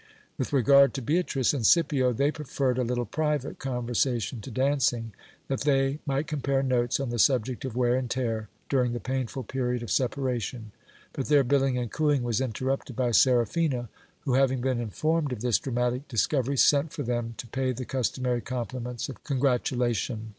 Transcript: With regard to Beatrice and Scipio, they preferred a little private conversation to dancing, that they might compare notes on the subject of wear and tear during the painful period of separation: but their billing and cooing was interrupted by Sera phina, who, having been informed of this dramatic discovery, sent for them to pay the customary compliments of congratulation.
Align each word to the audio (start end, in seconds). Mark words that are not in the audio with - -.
With 0.35 0.51
regard 0.51 0.95
to 0.95 1.01
Beatrice 1.03 1.53
and 1.53 1.63
Scipio, 1.63 2.11
they 2.11 2.31
preferred 2.31 2.79
a 2.79 2.83
little 2.83 3.05
private 3.05 3.59
conversation 3.59 4.41
to 4.41 4.49
dancing, 4.49 5.13
that 5.47 5.61
they 5.61 5.99
might 6.07 6.25
compare 6.25 6.63
notes 6.63 6.99
on 6.99 7.11
the 7.11 7.19
subject 7.19 7.65
of 7.65 7.75
wear 7.75 7.95
and 7.95 8.09
tear 8.09 8.49
during 8.67 8.93
the 8.93 8.99
painful 8.99 9.43
period 9.43 9.83
of 9.83 9.91
separation: 9.91 10.71
but 11.13 11.27
their 11.27 11.43
billing 11.43 11.77
and 11.77 11.91
cooing 11.91 12.23
was 12.23 12.41
interrupted 12.41 12.95
by 12.95 13.11
Sera 13.11 13.45
phina, 13.45 13.89
who, 14.21 14.33
having 14.33 14.59
been 14.59 14.79
informed 14.79 15.31
of 15.31 15.41
this 15.41 15.59
dramatic 15.59 16.07
discovery, 16.07 16.57
sent 16.57 16.91
for 16.91 17.03
them 17.03 17.35
to 17.37 17.45
pay 17.45 17.71
the 17.71 17.85
customary 17.85 18.41
compliments 18.41 19.07
of 19.07 19.23
congratulation. 19.23 20.29